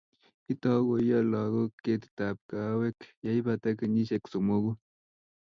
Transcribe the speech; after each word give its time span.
itou 0.53 0.79
koiyo 0.89 1.17
lokoek 1.31 1.73
ketitab 1.83 2.37
kaawek 2.49 2.99
yeibata 3.25 3.69
kenyisiek 3.79 4.23
somoku 4.31 4.71